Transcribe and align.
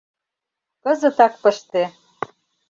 Кызытак 0.83 1.33
пыште! 1.41 1.83